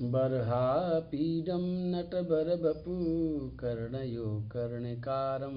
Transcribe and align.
बर्हापीडं 0.00 1.62
नटबरबपु 1.92 2.96
कर्णयो 3.60 4.26
कर्णिकारं 4.52 5.56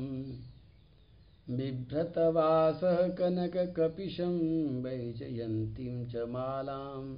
बिभ्रतवासः 1.58 2.98
कनककपिशं 3.18 4.40
वैजयन्तीं 4.84 5.94
च 6.12 6.23
मालाम् 6.32 7.12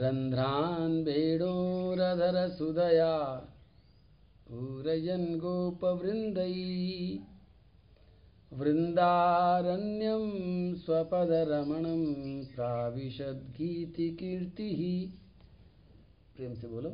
रन्ध्रान् 0.00 0.96
वेणोरधरसुदया 1.06 1.54
पूरयन् 4.48 5.38
गोपवृन्दै 5.38 6.56
वृन्दारण्यं 8.58 10.26
स्वपदरमणं 10.82 12.04
प्राविशद्गीतिकीर्तिः 12.54 13.42
प्रेम 16.38 16.54
से 16.54 16.66
बोलो। 16.66 16.90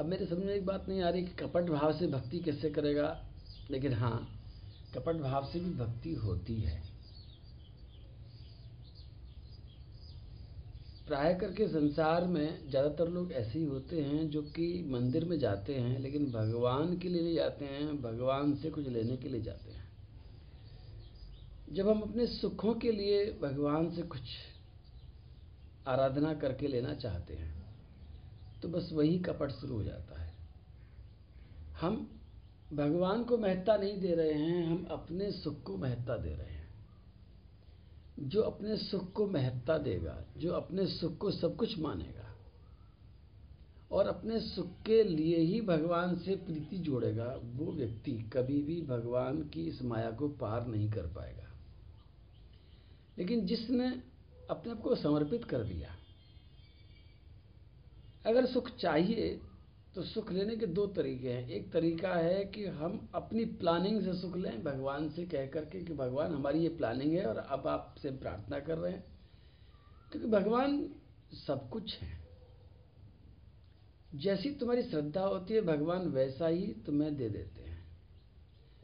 अब 0.00 0.06
मेरे 0.06 0.26
समझ 0.26 0.44
में 0.44 0.54
एक 0.54 0.66
बात 0.66 0.88
नहीं 0.88 1.02
आ 1.02 1.08
रही 1.08 1.22
कि 1.22 1.34
कपट 1.34 1.70
भाव 1.70 1.98
से 1.98 2.06
भक्ति 2.06 2.38
कैसे 2.38 2.70
करेगा, 2.70 3.26
लेकिन 3.70 3.92
हाँ 3.92 4.38
कपट 4.94 5.16
भाव 5.16 5.50
से 5.52 5.60
भी 5.60 5.70
भक्ति 5.70 6.14
होती 6.14 6.54
है। 6.54 6.91
प्राय 11.06 11.34
करके 11.34 11.66
संसार 11.68 12.24
में 12.26 12.70
ज़्यादातर 12.70 13.08
लोग 13.08 13.32
ऐसे 13.32 13.58
ही 13.58 13.64
होते 13.64 14.02
हैं 14.02 14.28
जो 14.30 14.42
कि 14.50 14.66
मंदिर 14.88 15.24
में 15.24 15.38
जाते 15.38 15.74
हैं, 15.74 15.98
लेकिन 15.98 16.30
भगवान 16.32 16.96
के 16.98 17.08
लिए 17.08 17.22
नहीं 17.22 17.34
जाते 17.34 17.64
हैं, 17.64 18.00
भगवान 18.02 18.54
से 18.56 18.70
कुछ 18.70 18.88
लेने 18.88 19.16
के 19.16 19.28
लिए 19.28 19.40
जाते 19.42 19.70
हैं। 19.70 19.90
जब 21.68 21.88
हम 21.88 22.00
अपने 22.00 22.26
सुखों 22.28 22.74
के 22.74 22.92
लिए 22.92 23.24
भगवान 23.42 23.90
से 23.90 24.02
कुछ 24.04 24.22
आराधना 25.86 26.32
करके 26.34 26.68
लेना 26.68 26.94
चाहते 26.94 27.34
हैं 27.34 27.50
तो 28.62 28.68
बस 28.68 28.90
वही 28.92 29.18
कपट 29.18 29.50
शुरू 29.50 29.74
हो 29.74 29.82
जाता 29.82 30.20
है। 30.20 30.30
हम 31.80 31.96
भगवान 32.70 33.24
को 33.24 33.38
महत्ता 33.38 33.76
नहीं 33.76 33.98
दे 34.00 34.14
रहे 34.14 34.32
हैं, 34.32 34.66
हम 34.66 34.86
अपने 34.90 35.30
सुख 35.32 35.62
को 35.62 35.76
महत्ता 35.76 36.16
दे 36.16 36.28
रहे 36.28 36.46
हैं। 36.46 36.51
जो 38.22 38.42
अपने 38.42 38.76
सुख 38.76 39.12
को 39.12 39.26
महत्ता 39.26 39.78
देगा, 39.78 40.24
जो 40.36 40.52
अपने 40.52 40.86
सुख 40.86 41.18
को 41.18 41.30
सब 41.30 41.56
कुछ 41.56 41.78
मानेगा, 41.78 42.36
और 43.90 44.06
अपने 44.06 44.40
सुख 44.40 44.82
के 44.82 45.04
लिए 45.04 45.36
ही 45.36 45.60
भगवान 45.60 46.16
से 46.16 46.36
प्रीति 46.36 46.76
जोड़ेगा, 46.76 47.40
वो 47.42 47.72
व्यक्ति 47.72 48.12
कभी 48.12 48.62
भी 48.62 48.82
भगवान 48.82 49.48
की 49.48 49.62
इस 49.62 49.82
माया 49.82 50.10
को 50.10 50.28
पार 50.28 50.66
नहीं 50.66 50.90
कर 50.90 51.06
पाएगा। 51.06 51.48
लेकिन 53.18 53.46
जिसने 53.46 54.02
अपने 54.50 54.72
आप 54.72 54.80
को 54.80 54.94
समर्पित 54.94 55.44
कर 55.44 55.64
दिया, 55.64 55.96
अगर 58.26 58.46
सुख 58.46 58.76
चाहिए 58.76 59.40
तो 59.94 60.02
सुख 60.02 60.32
लेने 60.32 60.56
के 60.56 60.66
दो 60.66 60.86
तरीके 60.86 61.30
हैं। 61.30 61.48
एक 61.48 61.72
तरीका 61.72 62.14
है 62.14 62.44
कि 62.44 62.66
हम 62.66 63.08
अपनी 63.14 63.44
प्लानिंग 63.44 64.02
से 64.02 64.14
सुख 64.14 64.36
लें, 64.36 64.64
भगवान 64.64 65.08
से 65.08 65.26
कह 65.26 65.46
करके 65.46 65.80
कि 65.80 65.94
भगवान 65.94 66.34
हमारी 66.34 66.58
ये 66.58 66.68
प्लानिंग 66.68 67.12
है 67.12 67.26
और 67.26 67.36
अब 67.36 67.66
आपसे 67.66 68.10
प्रार्थना 68.10 68.60
कर 68.60 68.78
रहे 68.78 68.92
हैं। 68.92 69.04
क्योंकि 70.12 70.28
भगवान 70.28 70.94
सब 71.32 71.68
कुछ 71.68 71.98
है। 71.98 72.22
जैसी 74.14 74.50
तुम्हारी 74.50 74.82
श्रद्धा 74.82 75.20
होती 75.20 75.54
है, 75.54 75.60
भगवान 75.60 76.08
वैसा 76.08 76.46
ही 76.46 76.66
तुम्हें 76.66 77.16
दे 77.16 77.28
देते 77.28 77.62
हैं। 77.62 77.98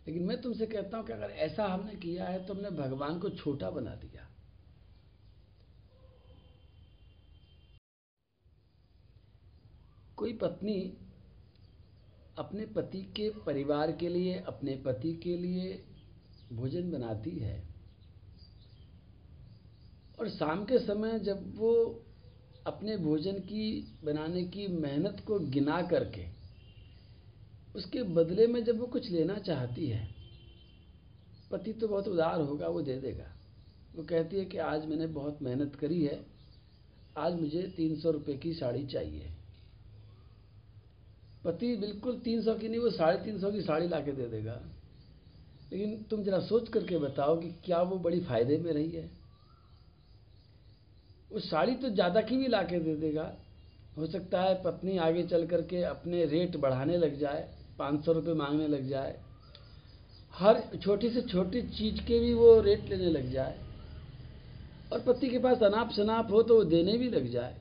लेकिन 0.07 0.23
मैं 0.23 0.41
तुमसे 0.41 0.67
कहता 0.67 0.97
हूँ 0.97 1.07
कि 1.07 1.13
अगर 1.13 1.31
ऐसा 1.31 1.65
हमने 1.65 1.95
किया 1.95 2.25
है 2.25 2.47
तो 2.47 2.55
हमने 2.55 2.71
भगवान 2.71 3.19
को 3.19 3.31
छोटा 3.31 3.71
बना 3.71 3.95
दिया। 3.95 4.28
कोई 10.19 10.33
पत्नी 10.33 10.81
अपने 12.39 12.67
पति 12.67 13.03
के 13.17 13.29
परिवार 13.47 13.93
के 13.93 14.09
लिए, 14.09 14.35
अपने 14.39 14.77
पति 14.77 15.13
के 15.15 15.37
लिए 15.37 15.85
भोजन 16.53 16.91
बनाती 16.91 17.31
है 17.31 17.63
और 20.19 20.29
शाम 20.29 20.65
के 20.65 20.79
समय 20.79 21.19
जब 21.19 21.57
वो 21.57 21.73
अपने 22.67 22.97
भोजन 22.97 23.39
की, 23.41 23.97
बनाने 24.05 24.45
की 24.45 24.67
मेहनत 24.69 25.23
को 25.27 25.39
गिना 25.39 25.81
करके, 25.83 26.27
उसके 27.77 28.03
बदले 28.03 28.47
में 28.47 28.63
जब 28.65 28.79
वो 28.81 28.87
कुछ 28.87 29.11
लेना 29.11 29.39
चाहती 29.39 29.87
है, 29.87 30.09
पति 31.51 31.73
तो 31.73 31.89
बहुत 31.89 32.09
उदार 32.09 32.41
होगा, 32.41 32.69
वो 32.69 32.83
दे 32.83 32.99
देगा। 32.99 33.33
वो 33.97 34.03
कहती 34.05 34.37
है 34.37 34.45
कि 34.45 34.59
आज 34.59 34.87
मैंने 34.87 35.07
बहुत 35.07 35.43
मेहनत 35.43 35.77
करी 35.77 36.05
है, 36.05 36.21
आज 37.19 37.41
मुझे 37.41 37.63
तीन 37.77 37.97
सौ 38.01 38.11
रुपये 38.11 38.37
की 38.37 38.53
साड़ी 38.55 38.87
चाहिए। 38.87 39.35
पति 41.45 41.75
बिल्कुल 41.77 42.19
तीन 42.19 42.43
सौ 42.43 42.55
की 42.55 42.69
नहीं, 42.69 42.81
वो 42.81 42.91
साढ़े 42.91 43.19
तीन 43.25 43.39
सौ 43.41 43.51
की 43.51 43.61
साड़ी 43.61 43.89
ला 43.89 44.01
के 44.01 44.13
दे 44.13 44.27
देगा। 44.29 44.61
लेकिन 45.73 46.03
तुम 46.11 46.23
जरा 46.25 46.39
सोच 46.41 46.69
करके 46.69 46.99
बताओ 46.99 47.37
कि 47.41 47.49
क्या 47.65 47.81
वो 47.83 47.99
बड़ी 47.99 48.21
फ़ायदे 48.21 48.57
में 48.59 48.73
रही 48.73 48.91
है। 48.91 49.11
वो 51.31 51.41
साड़ी 51.41 51.75
तो 51.75 51.91
ज़्यादा 51.91 52.21
की 52.21 52.37
भी 52.37 52.49
ला 52.49 52.63
के 52.63 52.79
दे 52.81 52.95
देगा। 52.97 53.33
हो 53.97 54.07
सकता 54.07 54.43
है 54.43 54.55
पत्नी 54.65 54.97
आगे 54.99 55.23
चल 55.23 55.47
करके 55.47 55.83
अपने 55.83 56.25
रेट 56.25 56.57
बढ़ाने 56.57 56.97
लग 56.97 57.19
जाए, 57.19 57.49
पाँच 57.79 58.05
सौ 58.05 58.13
रुपये 58.13 58.35
मांगने 58.35 58.69
लग 58.69 58.89
जाए। 58.89 59.19
हर 60.35 60.63
छोटी 60.83 61.11
से 61.11 61.23
छोटी 61.23 61.63
चीज़ 61.69 62.01
के 62.01 62.19
भी 62.21 62.35
वो 62.35 62.61
रेट 62.61 62.89
लेने 62.91 63.11
लग 63.11 63.31
जाए। 63.33 63.59
और 64.93 65.01
पति 65.01 65.29
के 65.29 65.39
पास 65.39 65.63
अनाप 65.63 65.91
शनाप 65.93 66.31
हो 66.33 66.43
तो 66.43 66.57
वो 66.57 66.65
देने 66.65 66.97
भी 66.99 67.09
लग 67.11 67.31
जाए। 67.31 67.57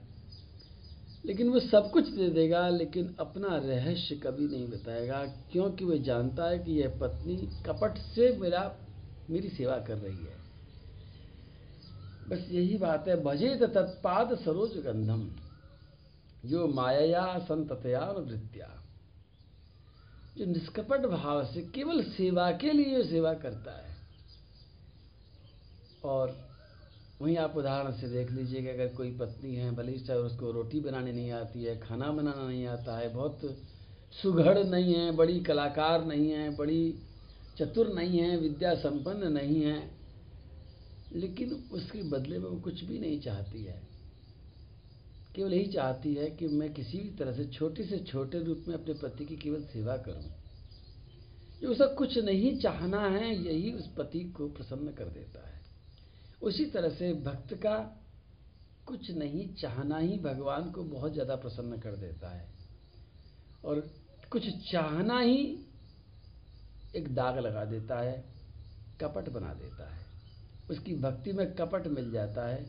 लेकिन 1.27 1.49
वो 1.49 1.59
सब 1.59 1.89
कुछ 1.91 2.07
दे 2.07 2.29
देगा, 2.29 2.67
लेकिन 2.69 3.15
अपना 3.19 3.55
रहस्य 3.57 4.15
कभी 4.15 4.47
नहीं 4.47 4.67
बताएगा, 4.67 5.25
क्योंकि 5.51 5.85
वह 5.85 5.97
जानता 5.97 6.49
है 6.49 6.59
कि 6.59 6.71
यह 6.71 6.97
पत्नी 7.01 7.35
कपट 7.65 7.97
से 8.05 8.31
मेरा, 8.37 8.61
मेरी 9.29 9.49
सेवा 9.49 9.77
कर 9.77 9.97
रही 9.97 10.17
है। 10.17 10.35
बस 12.29 12.47
यही 12.49 12.77
बात 12.77 13.07
है। 13.07 13.21
भजे 13.23 13.55
तत्पाद 13.67 14.35
सरोज 14.37 14.77
गंधम 14.77 15.29
जो 16.45 16.67
माया 16.67 17.37
संततया 17.39 17.99
वृत्तिया 18.09 18.73
जो 20.37 20.45
निष्कपट 20.45 21.05
भाव 21.05 21.45
से 21.45 21.61
केवल 21.75 22.03
सेवा 22.07 22.51
के 22.51 22.71
लिए 22.71 23.03
सेवा 23.03 23.33
करता 23.35 23.71
है, 23.77 23.95
और 26.03 26.35
वहीं 27.21 27.37
आप 27.37 27.57
उदाहरण 27.57 27.91
से 27.91 28.09
देख 28.09 28.31
लीजिए 28.31 28.61
कि 28.61 28.67
अगर 28.67 28.87
कोई 28.87 29.11
पत्नी 29.11 29.55
है 29.55 29.75
भले 29.75 29.93
चाहे 29.93 30.19
उसको 30.19 30.51
रोटी 30.51 30.79
बनाने 30.79 31.11
नहीं 31.11 31.31
आती 31.31 31.63
है, 31.63 31.79
खाना 31.79 32.11
बनाना 32.11 32.47
नहीं 32.47 32.65
आता 32.65 32.97
है, 32.97 33.13
बहुत 33.13 33.57
सुघड़ 34.21 34.63
नहीं 34.63 34.93
है, 34.93 35.11
बड़ी 35.11 35.39
कलाकार 35.39 36.05
नहीं 36.05 36.31
है, 36.31 36.55
बड़ी 36.55 36.99
चतुर 37.57 37.93
नहीं 37.93 38.19
है, 38.19 38.37
विद्या 38.37 38.75
संपन्न 38.75 39.31
नहीं 39.31 39.61
है, 39.61 39.91
लेकिन 41.13 41.69
उसके 41.71 42.03
बदले 42.03 42.39
में 42.39 42.49
वो 42.49 42.59
कुछ 42.59 42.83
भी 42.83 42.99
नहीं 42.99 43.19
चाहती 43.19 43.63
है। 43.63 43.87
केवल 45.35 45.53
यही 45.53 45.65
चाहती 45.65 46.13
है 46.13 46.29
कि 46.29 46.47
मैं 46.47 46.73
किसी 46.73 46.97
भी 46.97 47.09
तरह 47.09 47.33
से 47.33 47.45
छोटे 47.45 47.83
से 47.83 47.99
छोटे 47.99 48.39
रूप 48.39 48.65
में 48.67 48.75
अपने 48.75 48.93
पति 48.93 49.25
की 49.25 49.35
केवल 49.35 49.63
सेवा 49.63 49.97
करूँ। 49.97 50.33
जो 51.61 51.69
उसका 51.69 51.85
कुछ 51.85 52.17
नहीं 52.17 52.59
चाहना 52.59 53.09
है, 53.09 53.45
यही 53.45 53.73
उस 53.73 53.87
पति 53.97 54.19
को 54.19 54.47
प्रसन्न 54.49 54.91
कर 54.91 55.05
देता 55.05 55.47
है। 55.47 55.66
उसी 56.41 56.65
तरह 56.65 56.89
से 56.89 57.13
भक्त 57.23 57.53
का 57.55 57.77
कुछ 58.87 59.09
नहीं, 59.11 59.47
चाहना 59.55 59.97
ही 59.97 60.17
भगवान 60.19 60.71
को 60.71 60.83
बहुत 60.83 61.13
ज़्यादा 61.13 61.35
प्रसन्न 61.35 61.79
कर 61.79 61.95
देता 61.95 62.29
है। 62.29 62.47
और 63.65 63.79
कुछ 64.31 64.47
चाहना 64.71 65.19
ही 65.19 65.37
एक 66.95 67.13
दाग 67.15 67.37
लगा 67.37 67.63
देता 67.65 67.99
है, 67.99 68.23
कपट 69.01 69.29
बना 69.29 69.53
देता 69.53 69.89
है। 69.91 70.05
उसकी 70.69 70.95
भक्ति 70.95 71.33
में 71.33 71.53
कपट 71.55 71.87
मिल 71.87 72.11
जाता 72.11 72.47
है 72.47 72.65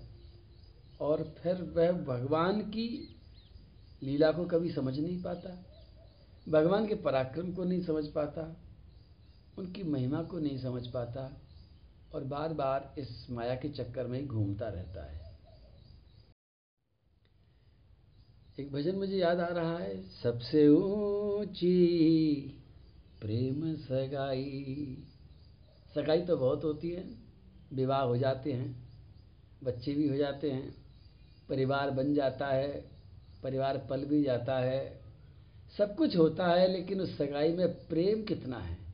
और 1.01 1.23
फिर 1.39 1.63
वह 1.77 1.93
भगवान 2.05 2.61
की 2.61 2.89
लीला 4.03 4.31
को 4.33 4.45
कभी 4.45 4.71
समझ 4.73 4.99
नहीं 4.99 5.23
पाता, 5.23 5.51
भगवान 6.49 6.87
के 6.87 6.95
पराक्रम 6.95 7.53
को 7.53 7.65
नहीं 7.65 7.83
समझ 7.83 8.05
पाता, 8.07 8.43
उनकी 9.59 9.83
महिमा 9.83 10.23
को 10.23 10.39
नहीं 10.39 10.59
समझ 10.59 10.87
पाता 10.87 11.31
और 12.15 12.25
बार 12.25 12.53
बार 12.53 12.95
इस 12.99 13.27
माया 13.31 13.55
के 13.55 13.69
चक्कर 13.69 14.07
में 14.07 14.21
ही 14.21 14.27
घूमता 14.27 14.69
रहता 14.69 15.05
है। 15.05 15.29
एक 18.61 18.73
भजन 18.73 18.97
मुझे 18.97 19.17
याद 19.17 19.41
आ 19.41 19.47
रहा 19.47 19.79
है, 19.79 20.03
सबसे 20.03 20.69
ऊँची 20.69 21.77
प्रेम 23.21 23.77
सगाई। 23.77 24.97
सगाई 25.95 26.23
तो 26.23 26.37
बहुत 26.37 26.65
होती 26.65 26.91
है, 26.91 27.05
विवाह 27.73 28.01
हो 28.01 28.17
जाते 28.17 28.53
हैं, 28.53 28.89
बच्चे 29.65 29.95
भी 29.95 30.09
हो 30.09 30.17
जाते 30.17 30.51
हैं, 30.51 30.75
परिवार 31.49 31.91
बन 31.91 32.15
जाता 32.15 32.47
है, 32.47 32.91
परिवार 33.43 33.87
पल 33.91 34.05
भी 34.05 34.23
जाता 34.23 34.59
है, 34.59 35.01
सब 35.79 35.97
कुछ 35.97 36.17
होता 36.17 36.47
है, 36.47 36.73
लेकिन 36.73 37.01
उस 37.01 37.19
सगाई 37.19 37.53
में 37.53 37.87
प्रेम 37.87 38.25
कितना 38.25 38.59
है? 38.59 38.88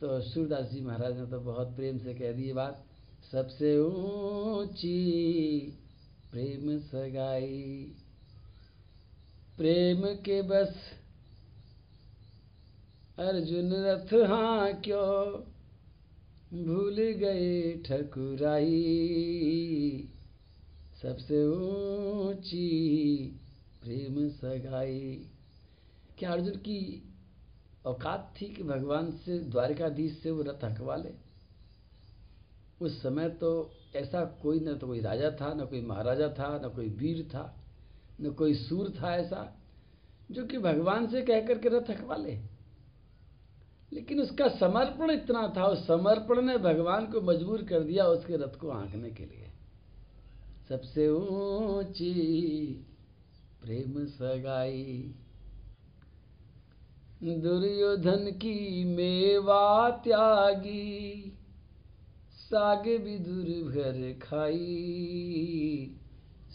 तो 0.00 0.20
सूरदास 0.20 0.70
जी 0.70 0.80
महाराज 0.80 1.18
ने 1.18 1.26
तो 1.26 1.40
बहुत 1.40 1.76
प्रेम 1.76 1.98
से 1.98 2.14
कह 2.14 2.32
दी 2.32 2.52
बात, 2.52 2.84
सबसे 3.32 3.78
ऊँची 3.78 4.98
प्रेम 6.32 6.78
सगाई। 6.78 7.92
प्रेम 9.56 10.02
के 10.02 10.42
बस 10.42 10.74
अर्जुन 13.18 13.72
रथ 13.72 14.14
हाँ 14.28 14.72
क्यों 14.74 15.40
भूल 16.64 16.96
गए 16.96 17.72
ठकुराई? 17.86 18.76
सबसे 21.02 21.44
ऊँची 21.46 22.68
प्रेम 23.82 24.28
सगाई। 24.28 25.26
क्या 26.18 26.32
अर्जुन 26.32 26.56
की 26.56 27.02
औकात 27.86 28.34
थी 28.40 28.46
कि 28.46 28.62
भगवान 28.62 29.10
से, 29.10 29.38
द्वारिकाधीश 29.38 30.18
से 30.18 30.30
वो 30.30 30.42
रथ 30.42 30.64
हकवा 30.64 30.96
ले। 30.96 31.12
उस 32.80 33.02
समय 33.02 33.28
तो 33.28 33.70
ऐसा 33.96 34.24
कोई 34.24 34.60
न 34.60 34.74
तो 34.74 34.86
कोई 34.86 35.00
राजा 35.00 35.30
था, 35.30 35.54
न 35.54 35.66
कोई 35.66 35.80
महाराजा 35.80 36.28
था, 36.28 36.62
न 36.64 36.68
कोई 36.68 36.88
वीर 36.88 37.28
था, 37.28 37.64
न 38.20 38.30
कोई 38.30 38.54
सूर 38.54 38.90
था 39.02 39.16
ऐसा, 39.16 39.56
जो 40.30 40.46
कि 40.46 40.58
भगवान 40.58 41.06
से 41.06 41.22
कह 41.22 41.46
करके 41.46 41.68
रथ 41.68 41.90
हकवा 41.90 42.16
ले। 42.16 42.40
लेकिन 43.92 44.20
उसका 44.20 44.48
समर्पण 44.48 45.10
इतना 45.10 45.54
था, 45.56 45.66
उस 45.66 45.86
समर्पण 45.86 46.42
ने 46.42 46.58
भगवान 46.58 47.06
को 47.06 47.20
मजबूर 47.20 47.62
कर 47.62 47.80
दिया 47.80 48.06
उसके 48.06 48.36
रथ 48.36 48.56
को 48.56 48.68
आंकने 48.68 49.10
के 49.10 49.24
लिए। 49.24 49.50
सबसे 50.68 51.08
ऊँची 51.08 52.86
प्रेम 53.62 54.06
सगाई 54.06 55.14
दुर्योधन 57.20 58.30
की 58.32 58.84
मेवा 58.86 59.90
त्यागी, 60.04 61.32
साग 62.32 62.88
विदुर 63.04 63.46
भर 63.70 64.18
खाई। 64.22 65.90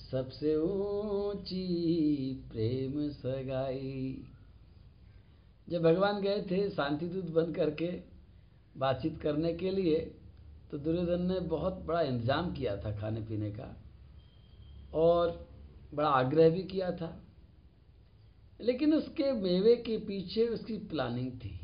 सबसे 0.02 0.56
ऊँची 0.58 1.64
प्रेम 2.52 3.10
सगाई। 3.10 4.28
जब 5.68 5.82
भगवान 5.82 6.22
गए 6.22 6.42
थे 6.52 6.70
शांति 6.70 7.08
दूत 7.08 7.30
बन 7.32 7.52
करके 7.54 7.92
बातचीत 8.78 9.20
करने 9.22 9.54
के 9.54 9.72
लिए 9.72 10.00
तो 10.72 10.78
दुर्योधन 10.78 11.22
ने 11.22 11.40
बहुत 11.40 11.84
बड़ा 11.86 12.02
इंतज़ाम 12.02 12.52
किया 12.54 12.76
था 12.78 12.96
खाने 13.00 13.22
पीने 13.22 13.52
का 13.52 13.76
और 14.94 15.48
बड़ा 15.94 16.10
आग्रह 16.10 16.50
भी 16.50 16.64
किया 16.64 16.92
था। 16.92 17.12
लेकिन 18.62 18.94
उसके 18.94 19.32
मेवे 19.32 19.76
के 19.76 19.98
पीछे 19.98 20.48
उसकी 20.48 20.78
प्लानिंग 20.78 21.32
थी। 21.32 21.60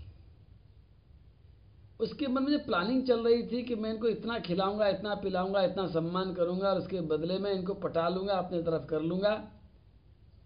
उसके 1.99 2.27
मन 2.27 2.43
में 2.43 2.65
प्लानिंग 2.65 3.07
चल 3.07 3.27
रही 3.27 3.43
थी 3.43 3.63
कि 3.63 3.75
मैं 3.75 3.93
इनको 3.93 4.07
इतना 4.07 4.39
खिलाऊँगा, 4.39 4.87
इतना 4.87 5.15
पिलाऊँगा, 5.15 5.61
इतना 5.61 5.87
सम्मान 5.87 6.33
करूँगा 6.33 6.69
और 6.69 6.77
उसके 6.77 7.01
बदले 7.01 7.39
में 7.39 7.51
इनको 7.51 7.73
पटा 7.73 8.09
लूँगा, 8.09 8.33
अपने 8.33 8.61
तरफ़ 8.61 8.85
कर 8.85 9.01
लूँगा 9.01 9.51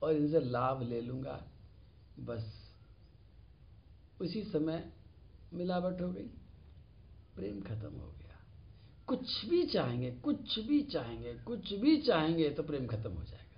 और 0.04 0.14
इनसे 0.14 0.40
लाभ 0.40 0.82
ले 0.82 1.02
लूँगा। 1.02 1.44
बस 2.20 2.74
उसी 4.22 4.44
समय 4.44 4.92
मिलावट 5.54 6.02
हो 6.02 6.12
गई। 6.12 6.30
प्रेम 7.36 7.62
खत्म 7.62 7.94
हो 8.00 8.08
गया। 8.08 8.40
कुछ 9.08 9.46
भी 9.46 9.64
चाहेंगे, 9.64 10.12
कुछ 10.12 10.60
भी 10.60 10.84
चाहेंगे, 10.84 11.34
कुछ 11.34 11.74
भी 11.74 11.98
चाहेंगे 11.98 12.50
तो 12.50 12.64
प्रेम 12.64 12.88
खत्म 12.88 13.12
हो 13.12 13.24
जाएगा। 13.24 13.51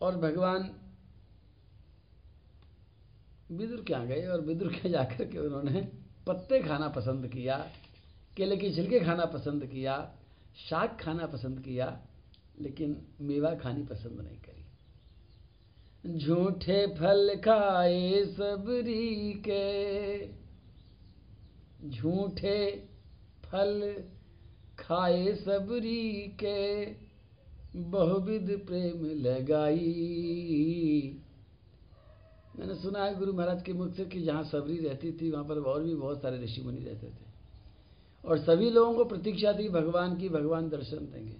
और 0.00 0.16
भगवान 0.16 0.70
विदुर 3.50 3.80
क्या 3.80 4.04
गए 4.04 4.26
और 4.26 4.40
विदुर 4.40 4.72
के 4.72 4.88
जाकर 4.88 5.24
के 5.24 5.38
उन्होंने 5.38 5.80
पत्ते 6.26 6.62
खाना 6.62 6.88
पसंद 6.88 7.26
किया, 7.26 7.56
केले 8.36 8.56
की 8.56 8.74
छिलके 8.74 9.00
खाना 9.00 9.24
पसंद 9.24 9.66
किया, 9.66 10.14
शाक 10.68 10.98
खाना 11.00 11.26
पसंद 11.26 11.60
किया, 11.60 12.00
लेकिन 12.60 13.06
मेवा 13.20 13.54
खानी 13.54 13.82
पसंद 13.82 14.20
नहीं 14.20 14.38
करी। 14.38 16.18
झूठे 16.18 16.86
फल 16.86 17.34
खाए 17.36 18.24
सबरी 18.24 19.32
के, 19.48 20.26
झूठे 21.90 22.88
फल 23.44 24.04
खाए 24.78 25.34
सबरी 25.34 26.36
के। 26.42 27.05
बहुविध 27.76 28.50
प्रेम 28.66 29.04
लगाई। 29.04 29.80
मैंने 32.58 32.74
सुना 32.74 33.04
है 33.04 33.18
गुरु 33.18 33.32
महाराज 33.32 33.62
के 33.62 33.72
मुख 33.72 33.92
से 33.92 34.04
कि 34.04 34.20
जहाँ 34.20 34.44
सबरी 34.44 34.78
रहती 34.78 35.12
थी, 35.12 35.30
वहाँ 35.30 35.44
पर 35.44 35.58
और 35.58 35.82
भी 35.82 35.94
बहुत 35.94 36.22
सारे 36.22 36.42
ऋषि 36.44 36.62
मुनि 36.62 36.84
रहते 36.84 37.06
थे। 37.06 37.24
और 38.24 38.38
सभी 38.38 38.70
लोगों 38.70 38.94
को 38.94 39.04
प्रतीक्षा 39.04 39.52
थी, 39.52 39.68
भगवान 39.68 40.16
की 40.16 40.28
भगवान 40.28 40.68
दर्शन 40.68 40.96
देंगे। 40.96 41.36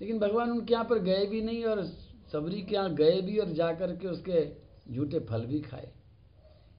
लेकिन 0.00 0.18
भगवान 0.18 0.50
उनके 0.50 0.72
यहाँ 0.72 0.84
पर 0.84 0.98
गए 0.98 1.26
भी 1.26 1.42
नहीं 1.42 1.64
और 1.64 1.84
सबरी 2.32 2.62
के 2.62 2.74
यहाँ 2.74 2.94
गए 2.94 3.20
भी 3.20 3.38
और 3.38 3.52
जा 3.52 3.72
कर 3.72 3.96
के 3.96 4.08
उसके 4.08 4.46
झूठे 4.94 5.18
फल 5.20 5.46
भी 5.46 5.60
खाए। 5.60 5.92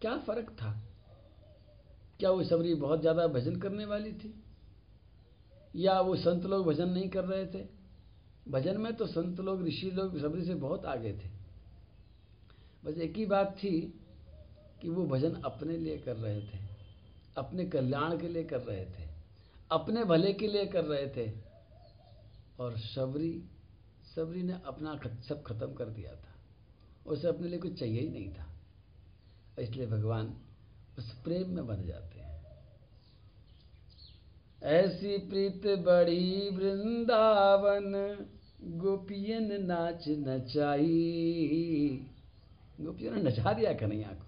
क्या 0.01 0.17
फ़र्क 0.17 0.49
था? 0.49 0.81
क्या 2.19 2.31
वो 2.31 2.43
सबरी 2.43 2.73
बहुत 2.73 3.01
ज़्यादा 3.01 3.27
भजन 3.27 3.55
करने 3.55 3.85
वाली 3.85 4.11
थी? 4.11 4.33
या 5.75 5.99
वो 6.01 6.15
संत 6.15 6.45
लोग 6.45 6.65
भजन 6.65 6.89
नहीं 6.89 7.09
कर 7.09 7.23
रहे 7.23 7.45
थे? 7.45 7.74
भजन 8.47 8.77
में 8.77 8.93
तो 8.95 9.05
संत 9.07 9.39
लोग, 9.39 9.63
ऋषि 9.63 9.91
लोग 9.91 10.19
सबरी 10.19 10.45
से 10.45 10.53
बहुत 10.55 10.85
आगे 10.85 11.13
थे। 11.13 11.29
बस 12.85 12.97
एक 12.97 13.15
ही 13.17 13.25
बात 13.25 13.57
थी 13.63 13.81
कि 14.81 14.89
वो 14.89 15.05
भजन 15.05 15.33
अपने 15.35 15.77
लिए 15.77 15.97
कर 15.97 16.15
रहे 16.15 16.41
थे, 16.41 16.59
अपने 17.37 17.65
कल्याण 17.65 18.17
के 18.17 18.27
लिए 18.27 18.43
कर 18.43 18.61
रहे 18.61 18.85
थे, 18.85 19.07
अपने 19.71 20.03
भले 20.03 20.33
के 20.33 20.47
लिए 20.47 20.65
कर 20.65 20.85
रहे 20.85 21.07
थे। 21.07 21.31
और 22.59 22.77
शबरी 22.77 23.43
सबरी 24.15 24.41
ने 24.43 24.53
अपना 24.65 24.99
सब 25.27 25.43
खत्म 25.43 25.73
कर 25.73 25.85
दिया 25.85 26.15
था। 26.15 26.33
उसे 27.07 27.27
अपने 27.27 27.47
लिए 27.47 27.59
कुछ 27.59 27.73
चाहिए 27.79 28.01
ही 28.01 28.09
नहीं 28.09 28.29
था। 28.29 28.45
इसलिए 29.59 29.87
भगवान 29.87 30.35
उस 30.97 31.11
प्रेम 31.23 31.49
में 31.49 31.65
बन 31.67 31.83
जाते। 31.83 32.14
ऐसी 34.65 35.17
प्रीत 35.17 35.61
बड़ी 35.65 36.49
वृंदावन, 36.49 38.17
गोपियन 38.63 39.65
नाच 39.65 40.05
नचाई। 40.07 42.05
गोपियों 42.81 43.11
ने 43.11 43.21
नचा 43.21 43.53
दिया 43.53 43.73
कन्हैया 43.73 44.07
को। 44.07 44.25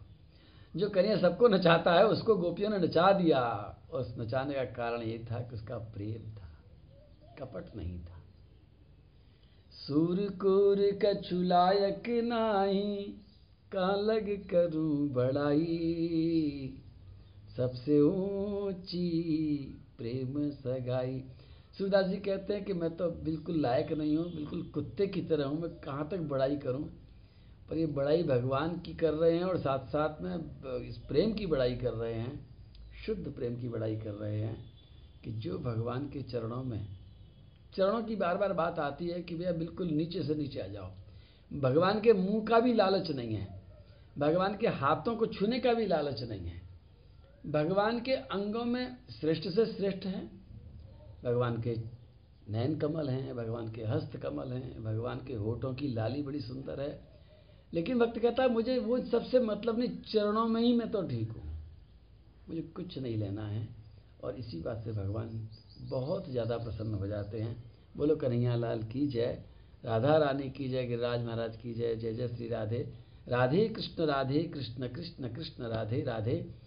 जो 0.79 0.89
कन्हैया 0.89 1.17
सबको 1.17 1.47
नचाता 1.47 1.93
है, 1.93 2.07
उसको 2.07 2.35
गोपियों 2.35 2.69
ने 2.69 2.77
नचा 2.77 3.11
दिया। 3.11 3.73
उस 3.93 4.15
नचाने 4.19 4.53
का 4.53 4.63
कारण 4.63 5.01
ये 5.01 5.25
था 5.31 5.39
कि 5.39 5.55
उसका 5.55 5.77
प्रेम 5.77 6.31
था, 6.31 6.49
कपट 7.39 7.75
नहीं 7.75 7.99
था। 7.99 8.17
सूर 9.71 10.17
सूरकुर 10.17 10.99
कछुलायक 11.05 12.03
नाही 12.23 12.95
का 13.71 13.95
लग 13.95 14.49
करूँ 14.49 15.09
बड़ाई। 15.09 16.73
सबसे 17.57 18.01
ऊँची 18.01 19.83
प्रेम 19.99 20.49
सगाई। 20.51 21.23
सूरदास 21.77 22.05
जी 22.05 22.17
कहते 22.17 22.53
हैं 22.53 22.63
कि 22.65 22.73
मैं 22.73 22.89
तो 22.97 23.09
बिल्कुल 23.23 23.59
लायक 23.61 23.91
नहीं 23.91 24.15
हूँ, 24.17 24.25
बिल्कुल 24.35 24.61
कुत्ते 24.73 25.07
की 25.07 25.21
तरह 25.21 25.45
हूँ। 25.45 25.61
मैं 25.61 25.69
कहाँ 25.79 26.07
तक 26.11 26.19
बड़ाई 26.29 26.55
करूँ? 26.57 26.83
पर 27.69 27.77
ये 27.77 27.85
बड़ाई 27.85 28.23
भगवान 28.23 28.77
की 28.79 28.93
कर 28.93 29.13
रहे 29.13 29.37
हैं 29.37 29.43
और 29.43 29.57
साथ 29.57 29.87
साथ 29.87 30.21
में 30.21 30.35
इस 30.81 30.97
प्रेम 31.07 31.33
की 31.33 31.45
बड़ाई 31.45 31.75
कर 31.75 31.93
रहे 31.93 32.13
हैं, 32.13 32.39
शुद्ध 33.05 33.27
प्रेम 33.27 33.55
की 33.55 33.69
बड़ाई 33.69 33.95
कर 33.95 34.11
रहे 34.11 34.39
हैं 34.39 34.55
कि 35.23 35.31
जो 35.39 35.57
भगवान 35.59 36.07
के 36.09 36.21
चरणों 36.23 36.63
में, 36.63 36.87
चरणों 37.73 38.01
की 38.03 38.15
बार 38.15 38.37
बार 38.37 38.53
बात 38.53 38.79
आती 38.79 39.07
है 39.07 39.21
कि 39.21 39.35
भैया 39.35 39.51
बिल्कुल 39.53 39.87
नीचे 39.87 40.23
से 40.23 40.35
नीचे 40.35 40.59
आ 40.59 40.67
जाओ। 40.67 40.91
भगवान 41.51 41.99
के 42.01 42.13
मुँह 42.13 42.45
का 42.45 42.59
भी 42.59 42.73
लालच 42.73 43.11
नहीं 43.11 43.35
है। 43.35 43.47
भगवान 44.17 44.57
के 44.57 44.67
हाथों 44.75 45.15
को 45.15 45.25
छूने 45.27 45.59
का 45.59 45.73
भी 45.73 45.85
लालच 45.85 46.21
नहीं 46.21 46.47
है। 46.47 46.61
भगवान 47.47 47.99
के 47.99 48.11
अंगों 48.11 48.65
में 48.65 48.97
श्रेष्ठ 49.19 49.47
से 49.47 49.65
श्रेष्ठ 49.65 50.05
हैं, 50.05 50.31
भगवान 51.23 51.61
के 51.61 51.75
नयन 52.51 52.77
कमल 52.77 53.09
हैं, 53.09 53.35
भगवान 53.35 53.71
के 53.71 53.83
हस्त 53.83 54.17
कमल 54.17 54.51
हैं, 54.53 54.83
भगवान 54.83 55.17
के 55.27 55.33
होठों 55.33 55.73
की 55.73 55.87
लाली 55.87 56.21
बड़ी 56.23 56.39
सुंदर 56.39 56.81
है। 56.81 56.99
लेकिन 57.73 57.97
वक्त 57.97 58.19
कहता 58.19 58.43
है, 58.43 58.49
मुझे 58.49 58.79
वो 58.79 58.99
सबसे 58.99 59.39
मतलब 59.39 59.79
नहीं, 59.79 59.89
चरणों 59.89 60.47
में 60.47 60.61
ही 60.61 60.73
मैं 60.73 60.91
तो 60.91 61.01
ठीक 61.01 61.31
हूँ। 61.31 61.43
मुझे 62.49 62.61
कुछ 62.61 62.97
नहीं 62.97 63.17
लेना 63.17 63.47
है। 63.47 63.67
और 64.23 64.35
इसी 64.35 64.61
बात 64.61 64.83
से 64.85 64.91
भगवान 64.91 65.49
बहुत 65.81 66.29
ज़्यादा 66.29 66.57
प्रसन्न 66.57 66.93
हो 66.93 67.07
जाते 67.07 67.39
हैं। 67.39 67.63
बोलो, 67.97 68.15
कन्हैया 68.15 68.55
लाल, 68.55 68.83
की 68.83 69.07
जय। 69.07 69.43
राधा 69.85 70.17
रानी, 70.17 70.49
की 70.49 70.69
जय। 70.69 70.85
गिरिराज 70.85 71.25
महाराज, 71.25 71.57
की 71.57 71.73
जय। 71.73 71.95
जय 71.95 72.13
जय 72.13 72.27
श्री 72.27 72.47
राधे। 72.47 72.93
राधे 73.27 73.67
कृष्ण 73.67 74.03
राधे 74.03 74.43
कृष्ण 74.43 74.87
कृष्ण 74.87 75.33
कृष्ण, 75.33 75.63
राधे 75.63 76.01
राधे। 76.01 76.66